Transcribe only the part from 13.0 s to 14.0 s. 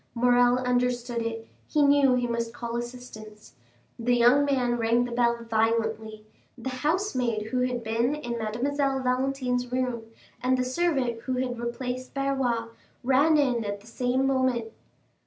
ran in at the